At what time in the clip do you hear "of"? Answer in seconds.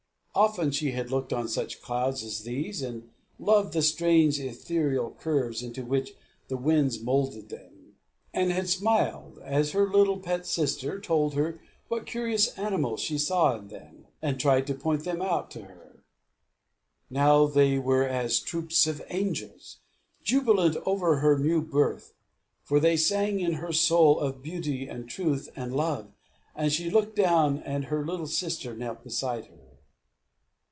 18.87-19.03, 24.17-24.41